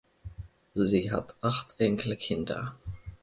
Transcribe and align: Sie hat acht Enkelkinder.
Sie 0.73 1.11
hat 1.11 1.35
acht 1.43 1.79
Enkelkinder. 1.79 2.73